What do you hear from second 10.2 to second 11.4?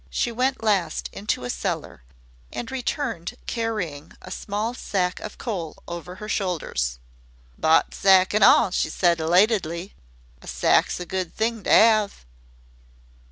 "A sack's a good